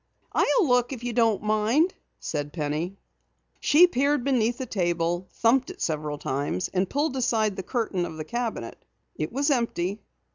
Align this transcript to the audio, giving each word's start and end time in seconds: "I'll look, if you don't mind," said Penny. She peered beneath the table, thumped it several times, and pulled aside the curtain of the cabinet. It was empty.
"I'll 0.33 0.67
look, 0.67 0.91
if 0.93 1.03
you 1.03 1.13
don't 1.13 1.43
mind," 1.43 1.93
said 2.19 2.53
Penny. 2.53 2.97
She 3.59 3.85
peered 3.85 4.23
beneath 4.23 4.57
the 4.57 4.65
table, 4.65 5.27
thumped 5.31 5.69
it 5.69 5.79
several 5.79 6.17
times, 6.17 6.69
and 6.69 6.89
pulled 6.89 7.15
aside 7.15 7.55
the 7.55 7.61
curtain 7.61 8.03
of 8.07 8.17
the 8.17 8.25
cabinet. 8.25 8.83
It 9.15 9.31
was 9.31 9.51
empty. 9.51 10.01